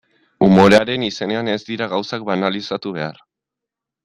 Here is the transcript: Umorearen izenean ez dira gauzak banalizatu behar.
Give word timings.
Umorearen 0.45 1.05
izenean 1.07 1.51
ez 1.55 1.59
dira 1.69 1.89
gauzak 1.93 2.27
banalizatu 2.31 2.95
behar. 3.01 3.23